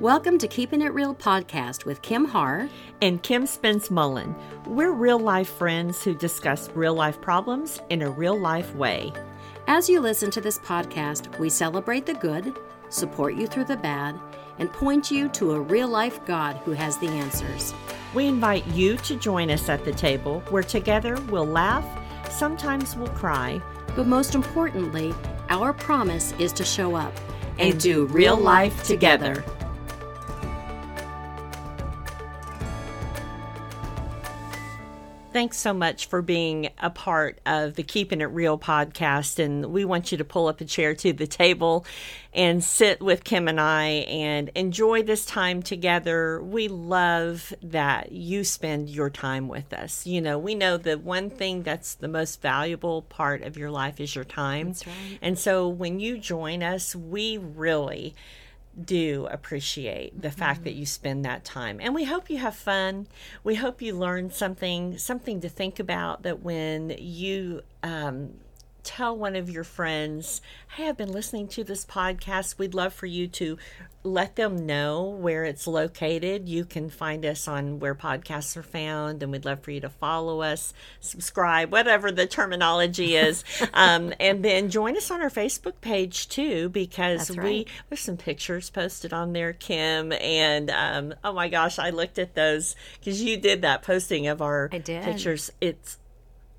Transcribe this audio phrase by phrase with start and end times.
[0.00, 2.68] Welcome to Keeping It Real podcast with Kim Har
[3.00, 4.36] and Kim Spence Mullen.
[4.66, 9.10] We're real life friends who discuss real life problems in a real life way.
[9.68, 12.54] As you listen to this podcast, we celebrate the good,
[12.90, 14.20] support you through the bad,
[14.58, 17.72] and point you to a real life God who has the answers.
[18.12, 21.86] We invite you to join us at the table where together we'll laugh,
[22.30, 23.62] sometimes we'll cry,
[23.94, 25.14] but most importantly,
[25.48, 27.14] our promise is to show up
[27.58, 29.42] and, and do real life together.
[35.36, 39.38] Thanks so much for being a part of the Keeping It Real podcast.
[39.38, 41.84] And we want you to pull up a chair to the table
[42.32, 46.42] and sit with Kim and I and enjoy this time together.
[46.42, 50.06] We love that you spend your time with us.
[50.06, 54.00] You know, we know the one thing that's the most valuable part of your life
[54.00, 54.68] is your time.
[54.68, 55.18] That's right.
[55.20, 58.14] And so when you join us, we really
[58.84, 60.38] do appreciate the mm-hmm.
[60.38, 61.78] fact that you spend that time.
[61.80, 63.06] And we hope you have fun.
[63.44, 68.34] We hope you learn something, something to think about that when you um,
[68.86, 70.40] tell one of your friends,
[70.76, 72.56] Hey, I've been listening to this podcast.
[72.56, 73.58] We'd love for you to
[74.04, 76.48] let them know where it's located.
[76.48, 79.88] You can find us on where podcasts are found, and we'd love for you to
[79.88, 83.42] follow us, subscribe, whatever the terminology is.
[83.74, 87.44] um, and then join us on our Facebook page too, because right.
[87.44, 90.12] we there's some pictures posted on there, Kim.
[90.12, 94.40] And um, oh my gosh, I looked at those because you did that posting of
[94.40, 95.50] our pictures.
[95.60, 95.98] It's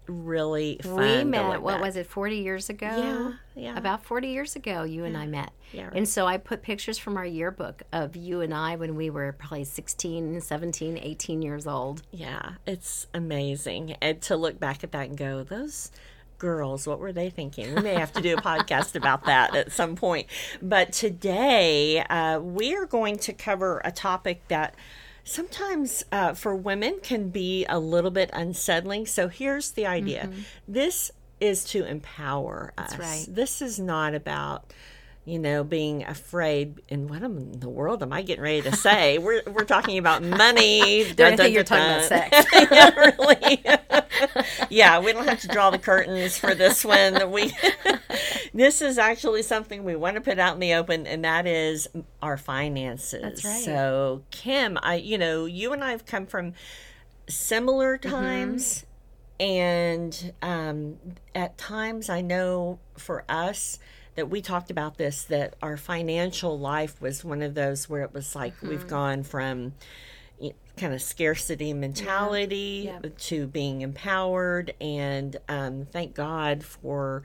[0.08, 0.96] really fun.
[0.96, 1.82] We met, what back.
[1.82, 2.88] was it, 40 years ago?
[2.88, 3.78] Yeah, yeah.
[3.78, 5.22] About 40 years ago, you and yeah.
[5.22, 5.52] I met.
[5.72, 5.94] Yeah, right.
[5.96, 9.34] And so I put pictures from our yearbook of you and I when we were
[9.34, 12.04] probably 16, 17, 18 years old.
[12.12, 13.96] Yeah, it's amazing.
[14.02, 15.92] And to look back at that and go, those
[16.38, 17.76] girls, what were they thinking?
[17.76, 20.28] We may have to do a podcast about that at some point.
[20.62, 24.76] But today, uh, we are going to cover a topic that
[25.28, 29.06] sometimes uh, for women can be a little bit unsettling.
[29.06, 30.42] So here's the idea mm-hmm.
[30.68, 32.92] this is to empower us.
[32.92, 33.26] That's right.
[33.28, 34.74] This is not about
[35.28, 36.82] you know, being afraid.
[36.88, 39.18] And what in the world am I getting ready to say?
[39.18, 41.12] we're we're talking about money.
[41.16, 42.46] dun, dun, you're talking about sex.
[42.72, 43.62] yeah, really.
[44.70, 47.30] yeah, we don't have to draw the curtains for this one.
[47.30, 47.52] We
[48.54, 51.88] this is actually something we want to put out in the open, and that is
[52.22, 53.22] our finances.
[53.22, 53.64] That's right.
[53.64, 56.54] So, Kim, I you know, you and I have come from
[57.28, 58.10] similar mm-hmm.
[58.10, 58.80] times.
[58.80, 58.84] Mm-hmm.
[59.40, 60.98] And um,
[61.36, 63.78] at times, I know for us,
[64.18, 68.14] that we talked about this that our financial life was one of those where it
[68.14, 68.70] was like mm-hmm.
[68.70, 69.74] we've gone from
[70.76, 73.00] kind of scarcity mentality yeah.
[73.04, 73.10] Yeah.
[73.18, 77.24] to being empowered and um, thank god for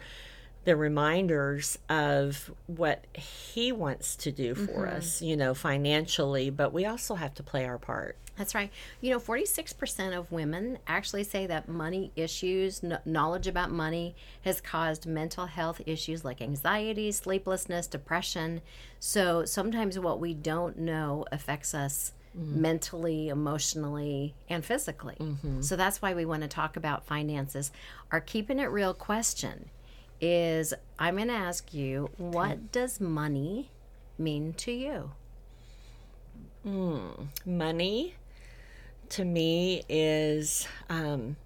[0.65, 4.97] the reminders of what he wants to do for mm-hmm.
[4.97, 8.71] us you know financially but we also have to play our part that's right.
[9.01, 15.07] You know, 46% of women actually say that money issues, knowledge about money, has caused
[15.07, 18.63] mental health issues like anxiety, sleeplessness, depression.
[19.01, 22.63] So sometimes what we don't know affects us mm-hmm.
[22.63, 25.17] mentally, emotionally, and physically.
[25.19, 25.61] Mm-hmm.
[25.61, 27.71] So that's why we want to talk about finances.
[28.11, 29.69] Our keeping it real question
[30.23, 33.71] is I'm going to ask you, what does money
[34.17, 35.11] mean to you?
[36.65, 38.15] Mm, money
[39.11, 41.37] to me is um,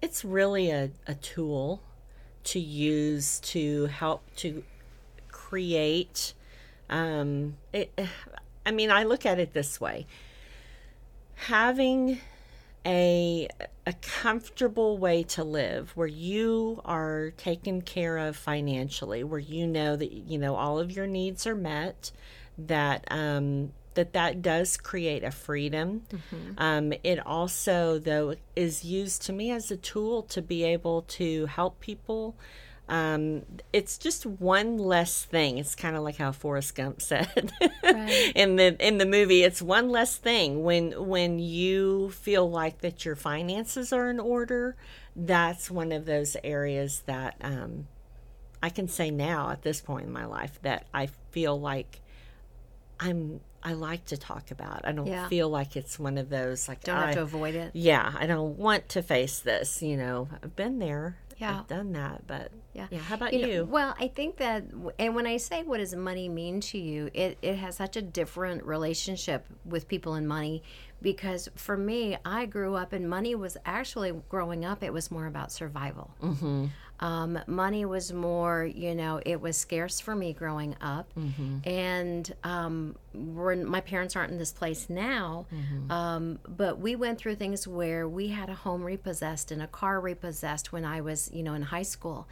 [0.00, 1.82] it's really a, a tool
[2.44, 4.62] to use to help to
[5.28, 6.34] create
[6.88, 7.92] um, it,
[8.66, 10.06] i mean i look at it this way.
[11.34, 12.20] Having
[12.86, 13.48] a
[13.86, 19.96] a comfortable way to live where you are taken care of financially where you know
[19.96, 22.12] that you know all of your needs are met
[22.58, 26.02] that um, that that does create a freedom.
[26.10, 26.52] Mm-hmm.
[26.58, 31.46] Um, it also, though, is used to me as a tool to be able to
[31.46, 32.34] help people.
[32.88, 35.58] Um, it's just one less thing.
[35.58, 38.32] It's kind of like how Forrest Gump said right.
[38.34, 39.42] in the in the movie.
[39.42, 44.76] It's one less thing when when you feel like that your finances are in order.
[45.14, 47.86] That's one of those areas that um,
[48.62, 52.00] I can say now at this point in my life that I feel like
[53.00, 54.80] I'm I like to talk about.
[54.84, 55.28] I don't yeah.
[55.28, 57.72] feel like it's one of those like don't I, have to avoid it.
[57.74, 59.82] Yeah, I don't want to face this.
[59.82, 61.18] You know, I've been there.
[61.42, 62.26] Yeah, I've done that.
[62.26, 62.98] But yeah, yeah.
[63.00, 63.46] How about you?
[63.46, 63.56] you?
[63.58, 64.64] Know, well, I think that,
[64.98, 68.02] and when I say what does money mean to you, it it has such a
[68.02, 70.62] different relationship with people and money
[71.02, 74.82] because for me, I grew up and money was actually growing up.
[74.82, 76.14] It was more about survival.
[76.22, 76.66] Mm-hmm.
[77.00, 81.10] Um, money was more, you know, it was scarce for me growing up,
[81.64, 85.46] and um, we're, my parents aren't in this place now.
[85.90, 90.00] Um, but we went through things where we had a home repossessed and a car
[90.00, 92.28] repossessed when I was, you know, in high school,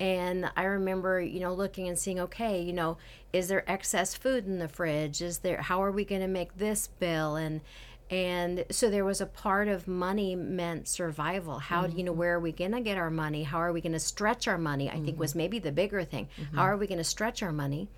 [0.00, 2.96] and I remember, you know, looking and seeing, okay, you know,
[3.32, 5.22] is there excess food in the fridge?
[5.22, 5.62] Is there?
[5.62, 7.36] How are we going to make this bill?
[7.36, 7.60] And
[8.10, 11.58] and so there was a part of money meant survival.
[11.58, 12.18] How you know mm-hmm.
[12.18, 13.42] where are we going to get our money?
[13.42, 14.90] How are we going to stretch our money?
[14.90, 15.38] I think was mm-hmm.
[15.38, 16.28] maybe the bigger thing.
[16.40, 16.56] Mm-hmm.
[16.56, 17.88] How are we going to stretch our money?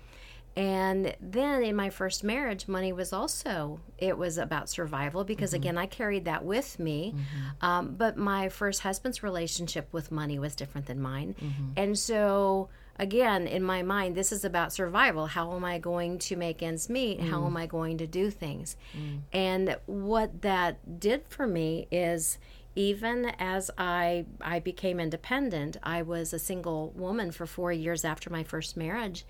[0.55, 5.77] And then in my first marriage money was also it was about survival because again
[5.77, 7.15] i carried that with me.
[7.61, 11.35] Um, but my first husband's relationship with money was different than mine.
[11.77, 12.67] And so
[13.01, 15.25] again in my mind this is about survival.
[15.25, 17.19] How am i going to make ends meet?
[17.19, 17.47] How mm.
[17.47, 18.77] am i going to do things?
[18.95, 19.21] Mm.
[19.33, 22.37] And what that did for me is
[22.75, 28.29] even as I I became independent, I was a single woman for 4 years after
[28.29, 29.25] my first marriage.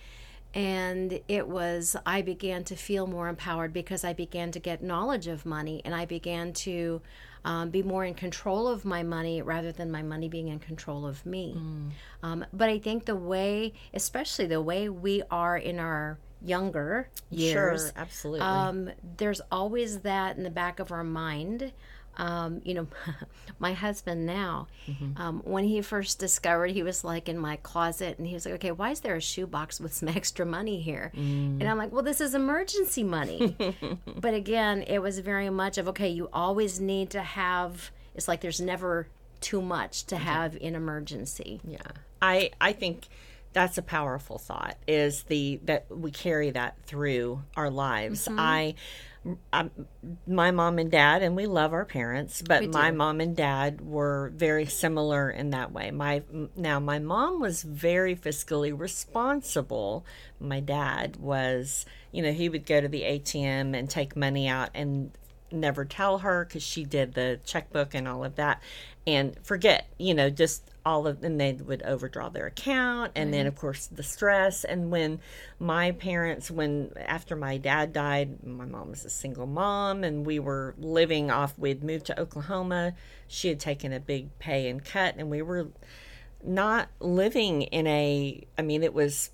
[0.53, 5.27] And it was, I began to feel more empowered because I began to get knowledge
[5.27, 7.01] of money and I began to
[7.45, 11.05] um, be more in control of my money rather than my money being in control
[11.07, 11.57] of me.
[12.23, 17.83] Um, but I think the way, especially the way we are in our younger years,
[17.85, 18.41] Sure, absolutely.
[18.41, 21.71] um, there's always that in the back of our mind.
[22.18, 22.88] Um, you know,
[23.60, 24.68] my husband now,
[25.16, 28.56] um, when he first discovered, he was like in my closet and he was like,
[28.56, 31.12] okay, why is there a shoebox with some extra money here?
[31.13, 33.56] And I'm like, well, this is emergency money.
[34.18, 38.42] but again, it was very much of, okay, you always need to have, it's like
[38.42, 39.08] there's never
[39.40, 41.60] too much to have in emergency.
[41.63, 41.80] Yeah.
[42.22, 43.08] I I think
[43.54, 48.28] that's a powerful thought is the that we carry that through our lives.
[48.31, 48.75] I
[49.53, 49.69] i
[50.25, 54.31] my mom and dad and we love our parents but my mom and dad were
[54.35, 55.91] very similar in that way.
[55.91, 56.23] My
[56.56, 60.06] now my mom was very fiscally responsible.
[60.39, 64.69] My dad was you know he would go to the atm and take money out
[64.73, 65.12] and
[65.51, 68.62] never tell her because she did the checkbook and all of that.
[69.06, 73.48] And forget you know just all of and they would overdraw their account and then
[73.48, 74.63] of course the stress.
[74.63, 75.19] And when
[75.60, 80.39] my parents when after my dad died my mom was a single mom and we
[80.39, 82.94] were living off we'd moved to oklahoma.
[83.28, 85.68] She had taken a big pay and cut and we were
[86.44, 89.30] not living in a i mean it was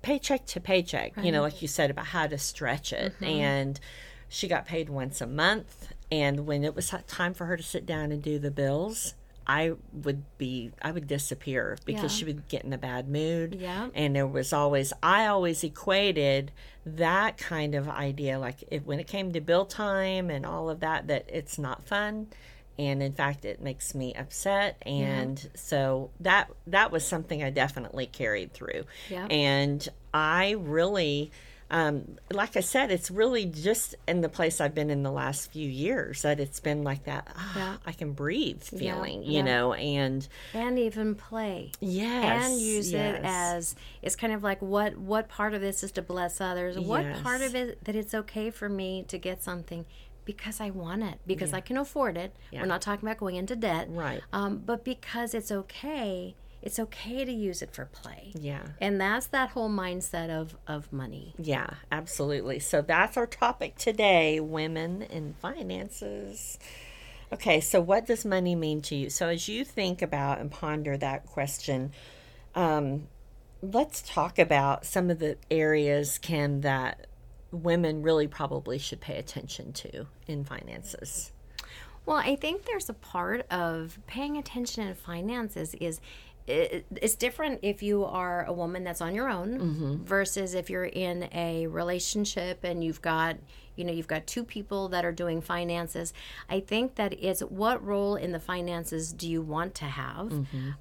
[0.00, 3.12] paycheck to paycheck you know like you said about how to stretch it.
[3.14, 3.24] Mm-hmm.
[3.24, 3.80] And
[4.30, 5.92] she got paid once a month.
[6.10, 9.14] And when it was time for her to sit down and do the bills
[9.46, 12.08] i would be i would disappear because Yeah.
[12.18, 13.88] she would get in a bad mood Yeah.
[13.94, 16.52] and there was always i always equated
[16.86, 20.80] that kind of idea like if, when it came to bill time and all of
[20.80, 22.28] that that it's not fun
[22.78, 28.06] and in fact it makes me upset and so that that was something i definitely
[28.06, 29.26] carried through Yeah.
[29.26, 31.30] and i really
[31.70, 35.52] um, like I said, it's really just in the place I've been in the last
[35.52, 37.28] few years that it's been like that.
[37.36, 37.76] "Ah, Yeah.
[37.86, 39.42] I can breathe feeling, you yeah.
[39.42, 41.72] know, and And even play.
[41.80, 43.16] yes, and use yes.
[43.16, 46.78] it as it's kind of like what what part of this is to bless others
[46.78, 49.84] what part of it that it's okay for me to get something
[50.24, 52.60] because i want it because i can afford it Yeah.
[52.60, 54.22] we're not talking about going into debt Right.
[54.32, 58.62] um, but because it's okay it's okay to use it for play yeah.
[58.80, 62.58] and that's that whole mindset of of money Yeah, absolutely.
[62.58, 66.58] So that's our topic today women in finances.
[67.32, 69.10] Okay, so what does money mean to you?
[69.10, 71.92] So as you think about and ponder that question,
[72.54, 73.06] um,
[73.62, 77.06] let's talk about some of the areas, can that
[77.52, 81.32] women really probably should pay attention to in finances.
[82.06, 86.00] Well, I think there's a part of paying attention in finances is
[86.50, 89.58] it, it's different if you are a woman that's on your own
[90.04, 93.36] versus if you're in a relationship and you've got
[93.76, 96.12] you know you've got two people that are doing finances.
[96.50, 100.32] I think that it's what role in the finances do you want to have?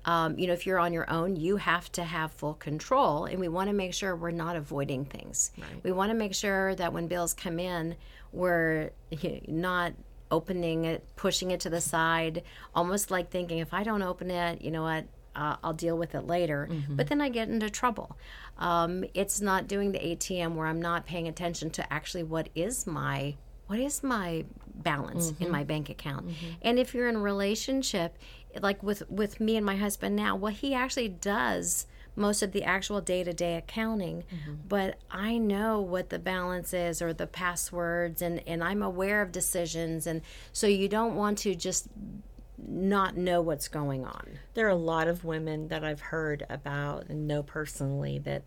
[0.05, 3.39] Um, you know if you're on your own you have to have full control and
[3.39, 5.51] we want to make sure we're not avoiding things.
[5.83, 7.95] We want to make sure that when bills come in
[8.31, 8.91] we're
[9.47, 9.93] not
[10.31, 12.43] opening it, pushing it to the side,
[12.75, 15.05] almost like thinking, if I don't open it, you know what,
[15.39, 16.67] uh, I'll deal with it later.
[16.97, 18.17] But then I get into trouble.
[18.57, 22.85] Um, it's not doing the ATM where I'm not paying attention to actually what is
[22.85, 23.35] my
[23.67, 26.25] what is my balance in my bank account.
[26.61, 28.17] And if you're in a relationship,
[28.59, 32.63] like with with me and my husband now, what he actually does most of the
[32.63, 34.23] actual day-to-day accounting
[34.67, 39.31] but i know what the balance is or the passwords and and i'm aware of
[39.31, 41.87] decisions and so you don't want to just
[42.67, 44.39] not know what's going on.
[44.53, 48.43] There are a lot of women that I've heard about and know personally that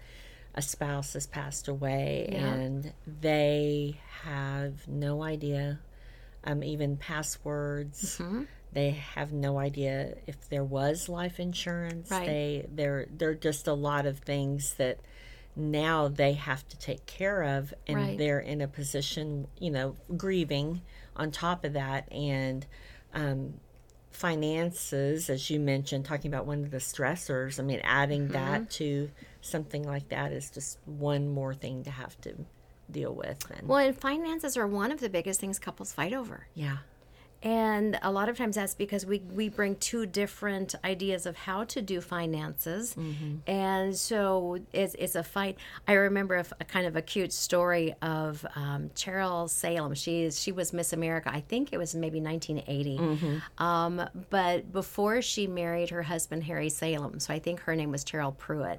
[0.54, 2.52] a spouse has passed away Yeah.
[2.52, 5.80] and they have no idea,
[6.44, 8.18] um, even passwords.
[8.18, 8.42] Mm-hmm.
[8.72, 12.10] They have no idea if there was life insurance.
[12.10, 12.26] Right.
[12.26, 14.98] They there there are just a lot of things that
[15.54, 18.18] now they have to take care of and Right.
[18.18, 20.80] they're in a position, you know, grieving
[21.14, 22.66] on top of that and
[23.14, 23.54] um
[24.12, 27.58] finances, as you mentioned, talking about one of the stressors.
[27.58, 28.32] I mean, adding Mm-hmm.
[28.32, 32.34] that to something like that is just one more thing to have to
[32.90, 33.44] deal with.
[33.50, 36.46] And Well, and finances are one of the biggest things couples fight over.
[36.54, 36.78] yeah,
[37.42, 41.64] And a lot of times that's because we, we bring two different ideas of how
[41.64, 42.94] to do finances.
[43.46, 45.58] And so it's, it's a fight.
[45.88, 49.94] I remember a kind of a cute story of um, Cheryl Salem.
[49.94, 51.30] She, is, she was Miss America.
[51.32, 53.40] I think it was maybe 1980.
[53.58, 58.04] Um, but before she married her husband, Harry Salem, so I think her name was
[58.04, 58.78] Cheryl Prewitt,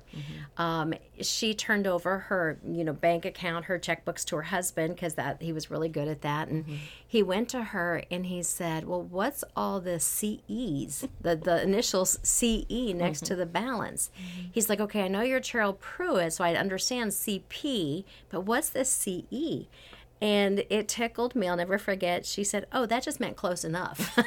[0.58, 5.15] um, she turned over her you know bank account, her checkbooks to her husband because
[5.15, 6.48] that he was really good at that.
[6.48, 6.65] And
[7.08, 12.19] he went to her and he said, "Well, what's all the CEs, the the initials
[12.24, 13.39] CE next to mm-hmm.
[13.39, 14.10] the balance?"
[14.51, 18.89] He's like, "Okay, I know you're Cheryl Prewitt, so I understand CP, but what's this
[18.89, 19.67] CE?"
[20.23, 21.49] And it tickled me.
[21.49, 22.25] I'll never forget.
[22.25, 24.17] She said, "Oh, that just meant close enough."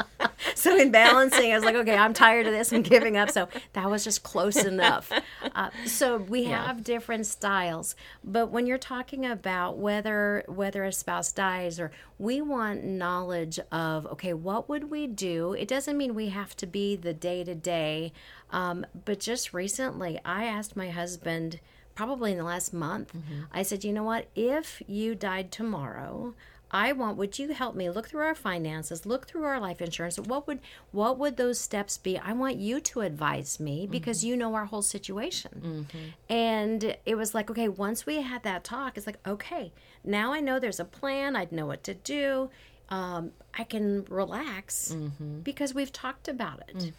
[0.54, 2.72] so in balancing, I was like, "Okay, I'm tired of this.
[2.72, 5.10] I'm giving up." So that was just close enough.
[5.52, 11.32] Uh, so we have different styles, but when you're talking about whether whether a spouse
[11.32, 15.54] dies or we want knowledge of, okay, what would we do?
[15.54, 18.12] It doesn't mean we have to be the day to day,
[18.52, 21.58] but just recently, I asked my husband
[21.94, 23.12] probably in the last month.
[23.12, 23.42] Mm-hmm.
[23.52, 24.26] I said, you know what?
[24.34, 26.34] If you died tomorrow,
[26.72, 30.18] I want would you help me look through our finances, look through our life insurance.
[30.18, 32.18] What would what would those steps be?
[32.18, 33.92] I want you to advise me mm-hmm.
[33.92, 35.86] because you know our whole situation.
[35.92, 36.32] Mm-hmm.
[36.32, 39.72] And it was like, okay, once we had that talk, it's like, okay,
[40.02, 42.48] now I know there's a plan, I know what to do.
[42.88, 44.94] Um, I can relax
[45.42, 46.92] because we've talked about it.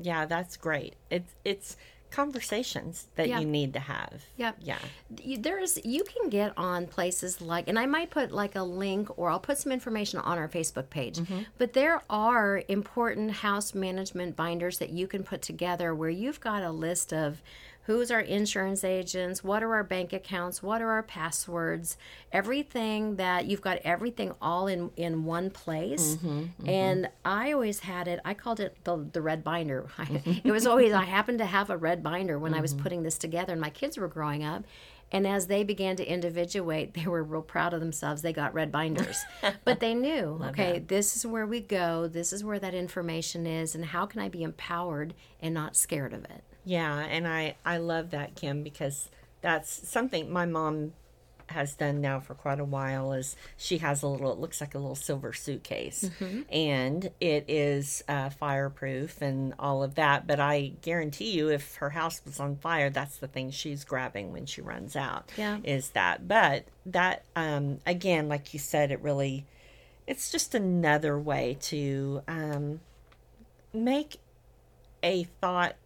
[0.00, 0.94] yeah, that's great.
[1.10, 1.76] It's it's
[2.16, 3.40] conversations that Yeah.
[3.40, 4.24] you need to have.
[4.38, 4.56] Yep.
[4.60, 4.78] Yeah.
[5.38, 9.28] There's you can get on places like and i might put like a link or
[9.30, 11.40] i'll put some information on our facebook page mm-hmm.
[11.58, 16.62] but there are important house management binders that you can put together where you've got
[16.62, 17.42] a list of
[17.86, 21.96] who's our insurance agents what are our bank accounts what are our passwords
[22.32, 26.68] everything that you've got everything all in in one place mm-hmm, mm-hmm.
[26.68, 29.86] and i always had it i called it the, the red binder
[30.44, 32.82] it was always i happened to have a red binder when i was mm-hmm.
[32.82, 34.64] putting this together and my kids were growing up
[35.12, 38.22] and as they began to individuate, they were real proud of themselves.
[38.22, 39.24] They got red binders.
[39.64, 42.08] but they knew, okay, this is where we go.
[42.08, 43.76] This is where that information is.
[43.76, 46.42] And how can I be empowered and not scared of it?
[46.66, 49.08] Yeah, and I I love that Kim because
[49.40, 50.92] that's something my mom
[51.50, 54.74] has done now for quite a while is she has a little it looks like
[54.74, 56.10] a little silver suitcase.
[56.50, 61.90] And it is uh, fireproof and all of that but i guarantee you if her
[61.90, 65.58] house was on fire that's the thing she's grabbing when she runs out Yeah.
[65.62, 66.26] is that.
[66.26, 69.46] But that um again like you said it really
[70.08, 72.80] it's just another way to um
[73.72, 74.16] make
[75.04, 75.76] a thought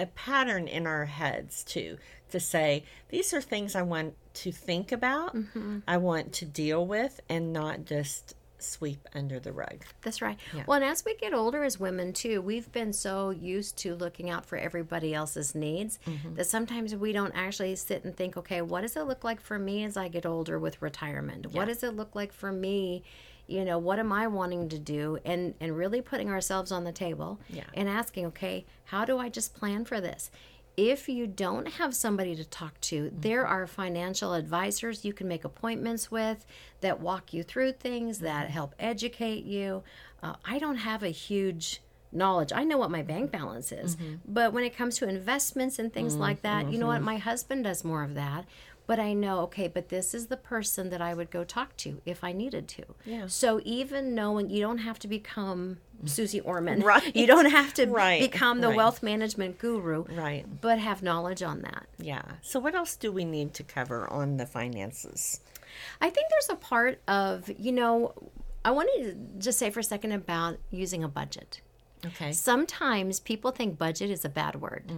[0.00, 1.98] a pattern in our heads too
[2.30, 5.78] to say these are things i want to think about mm-hmm.
[5.86, 10.38] i want to deal with and not just sweep under the rug That's right.
[10.66, 14.30] Well, and as we get older as women too, we've been so used to looking
[14.30, 16.34] out for everybody else's needs mm-hmm.
[16.34, 19.58] that sometimes we don't actually sit and think, okay, what does it look like for
[19.58, 21.52] me as I get older with retirement?
[21.52, 23.02] What does it look like for me?
[23.50, 25.18] You know, what am I wanting to do?
[25.24, 27.64] And and really putting ourselves on the table Yeah.
[27.74, 30.30] and asking, okay, how do I just plan for this?
[30.76, 33.20] If you don't have somebody to talk to, mm-hmm.
[33.20, 36.46] there are financial advisors you can make appointments with
[36.80, 38.52] that walk you through things, that mm-hmm.
[38.52, 39.82] help educate you.
[40.22, 42.52] Uh, I don't have a huge knowledge.
[42.52, 44.16] I know what my bank balance is, mm-hmm.
[44.26, 47.02] but when it comes to investments and things like that, you know what?
[47.02, 48.46] My husband does more of that.
[48.90, 52.00] But I know, okay, but this is the person that I would go talk to
[52.04, 52.82] if I needed to.
[53.04, 53.26] Yeah.
[53.28, 57.14] So even knowing you don't have to become Susie Orman, Right.
[57.14, 58.76] You don't have to Right, become the right.
[58.76, 61.86] wealth management guru, right but have knowledge on that.
[61.98, 65.40] yeah so what else do we need to cover on the finances
[66.00, 68.12] I think there's a part of, you know,
[68.64, 71.60] I wanted to just say for a second about using a budget.
[72.06, 72.32] Okay.
[72.32, 74.90] Sometimes people think budget is a bad word.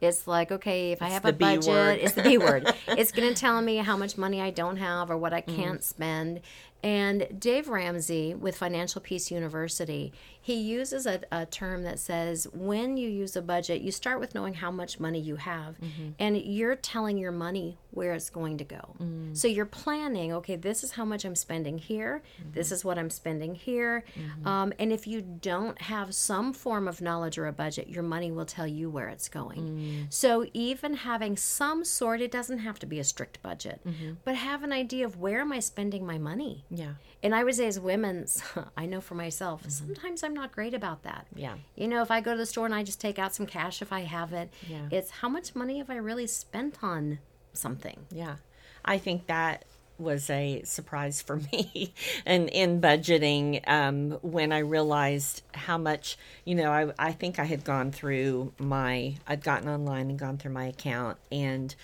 [0.00, 1.98] It's like, okay, if I have a budget, word.
[2.00, 2.72] it's the B word.
[2.88, 5.82] It's going to tell me how much money I don't have or what I can't
[5.82, 6.40] spend.
[6.84, 12.96] And Dave Ramsey with Financial Peace University, he uses a, a term that says when
[12.96, 15.76] you use a budget, you start with knowing how much money you have,
[16.18, 18.96] and you're telling your money where it's going to go.
[19.32, 22.20] So you're planning, okay, this is how much I'm spending here,
[22.52, 24.02] this is what I'm spending here.
[24.44, 28.30] Um, and if you don't have some form of knowledge or a budget, your money
[28.32, 30.06] will tell you where it's going.
[30.08, 34.12] So even having some sort, it doesn't have to be a strict budget, mm-hmm.
[34.24, 36.64] but have an idea of where am I spending my money.
[36.70, 36.94] Yeah.
[37.22, 38.26] And I would say, as women,
[38.76, 39.70] I know for myself, mm-hmm.
[39.70, 41.26] sometimes I'm not great about that.
[41.34, 41.56] Yeah.
[41.76, 43.82] You know, if I go to the store and I just take out some cash
[43.82, 44.88] if I have it, Yeah.
[44.90, 47.18] it's how much money have I really spent on
[47.52, 48.06] something?
[48.10, 48.36] Yeah.
[48.84, 49.64] I think that
[49.98, 51.94] was a surprise for me
[52.26, 57.44] and in budgeting um, when I realized how much, you know, I, I think I
[57.44, 61.74] had gone through my, I'd gotten online and gone through my account and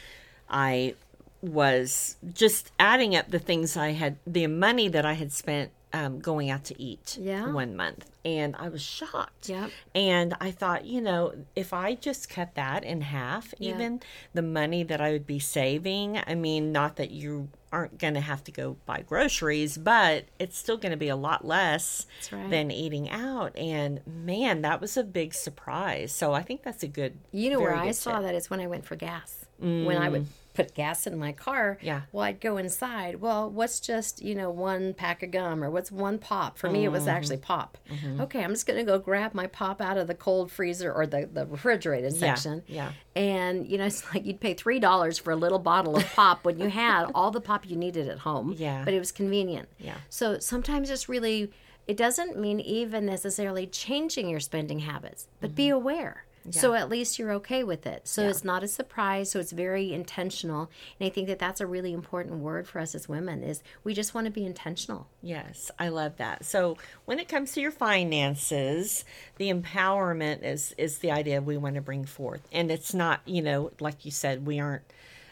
[0.48, 0.94] I
[1.40, 6.18] was just adding up the things I had, the money that I had spent um,
[6.20, 7.50] going out to eat Yeah.
[7.50, 8.10] one month.
[8.24, 9.48] And I was shocked.
[9.48, 9.70] Yep.
[9.94, 13.74] And I thought, you know, if I just cut that in half, Yeah.
[13.74, 14.00] even
[14.34, 18.20] the money that I would be saving, I mean, not that you aren't going to
[18.20, 22.48] have to go buy groceries, but it's still going to be a lot less right.
[22.50, 23.56] than eating out.
[23.56, 26.12] And man, that was a big surprise.
[26.12, 27.18] So I think that's a good.
[27.32, 28.22] You know where I saw tip.
[28.22, 29.46] that is when I went for gas.
[29.58, 30.28] When I would mm.
[30.54, 32.02] put gas in my car, Yeah.
[32.12, 33.20] well, I'd go inside.
[33.20, 36.58] Well, what's just, you know, one pack of gum or what's one pop?
[36.58, 37.10] For me, it was Mm-hmm.
[37.10, 37.78] actually pop.
[37.90, 38.20] Mm-hmm.
[38.22, 41.06] Okay, I'm just going to go grab my pop out of the cold freezer or
[41.06, 42.62] the, the refrigerated Yeah, section.
[42.66, 42.92] yeah.
[43.16, 46.58] And, you know, it's like you'd pay $3 for a little bottle of pop when
[46.58, 48.54] you had all the pop you needed at home.
[48.56, 48.84] Yeah.
[48.84, 49.68] But it was convenient.
[49.78, 49.96] Yeah.
[50.08, 51.50] So sometimes it's really,
[51.86, 55.76] it doesn't mean even necessarily changing your spending habits, but be mm-hmm.
[55.76, 56.24] aware.
[56.52, 58.08] So at least you're okay with it.
[58.08, 59.30] So it's not a surprise.
[59.30, 60.70] So it's very intentional.
[60.98, 63.94] And I think that that's a really important word for us as women is we
[63.94, 65.08] just want to be intentional.
[65.22, 66.44] Yes, I love that.
[66.44, 69.04] So when it comes to your finances,
[69.36, 73.42] the empowerment is is the idea we want to bring forth, and it's not you
[73.42, 74.82] know like you said we aren't.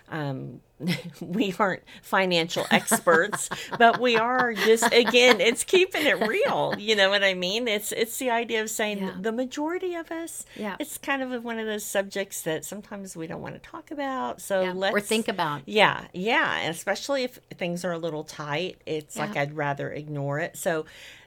[0.08, 0.60] Um,
[1.20, 3.48] we aren't financial experts,
[3.78, 6.74] but we are just again, it's keeping it real.
[6.78, 7.66] You know what I mean?
[7.66, 9.14] It's it's the idea of saying Yeah.
[9.18, 10.44] the majority of us.
[10.54, 10.76] Yeah.
[10.78, 14.40] It's kind of one of those subjects that sometimes we don't want to talk about.
[14.42, 15.62] So Yeah, let's or think about.
[15.66, 20.38] yeah, yeah, and especially if things are a little tight, it's like I'd rather ignore
[20.40, 20.56] it.
[20.58, 20.84] So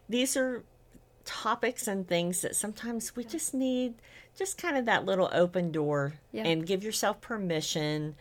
[0.08, 0.64] these are
[1.26, 3.96] topics and things that sometimes we just need
[4.38, 6.44] just kind of that little open door Yeah.
[6.48, 8.16] and give yourself permission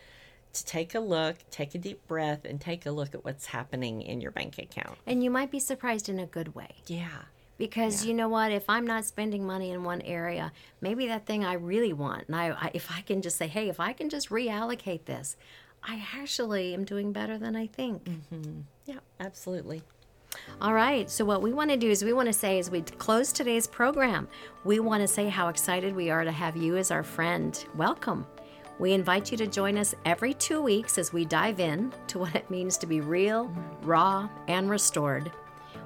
[0.53, 4.01] to take a look, take a deep breath and take a look at what's happening
[4.01, 4.97] in your bank account.
[5.05, 6.69] And you might be surprised in a good way.
[6.87, 7.23] Yeah.
[7.57, 8.53] Because you know what?
[8.53, 12.35] If I'm not spending money in one area, maybe that thing I really want, and
[12.35, 15.35] I, I if I can just say, hey, if I can just reallocate this,
[15.83, 18.05] I actually am doing better than I think.
[18.05, 18.61] Mm-hmm.
[18.85, 19.83] Yeah, absolutely.
[20.61, 21.09] All right.
[21.09, 23.67] So, what we want to do is we want to say, as we close today's
[23.67, 24.27] program,
[24.63, 27.65] we want to say how excited we are to have you as our friend.
[27.75, 28.25] Welcome.
[28.79, 32.33] We invite you to join us every two weeks as we dive in to what
[32.33, 35.29] it means to be real, raw, and restored.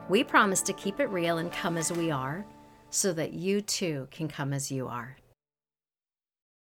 [0.09, 2.45] We promise to keep it real and come as we are
[2.91, 5.17] so that you too can come as you are.